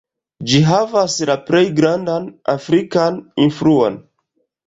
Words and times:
Ĝi 0.51 0.61
havas 0.67 1.17
la 1.31 1.33
plej 1.49 1.61
grandan 1.81 2.25
afrikan 2.55 3.19
influon. 3.47 4.01